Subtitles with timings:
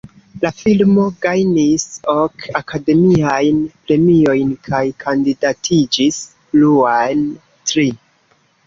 [0.43, 3.61] La filmo gajnis ok Akademiajn
[3.91, 7.25] Premiojn kaj kandidatiĝis pluan
[7.73, 7.89] tri.